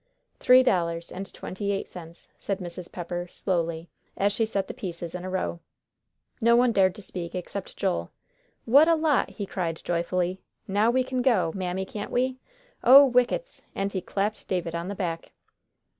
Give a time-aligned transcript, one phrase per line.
[0.39, 2.91] "Three dollars and twenty eight cents," said Mrs.
[2.91, 5.59] Pepper, slowly, as she set the pieces in a row.
[6.41, 8.09] No one dared to speak, except Joel.
[8.65, 12.39] "What a lot!" he cried joyfully; "now we can go, Mammy, can't we?
[12.83, 15.33] Oh, whickets!" and he clapped David on the back.